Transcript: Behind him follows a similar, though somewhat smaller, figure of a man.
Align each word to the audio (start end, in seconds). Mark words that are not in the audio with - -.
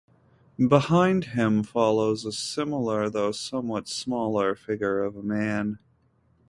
Behind 0.67 1.25
him 1.25 1.61
follows 1.61 2.25
a 2.25 2.31
similar, 2.31 3.07
though 3.07 3.31
somewhat 3.31 3.87
smaller, 3.87 4.55
figure 4.55 5.03
of 5.03 5.15
a 5.15 5.21
man. 5.21 5.77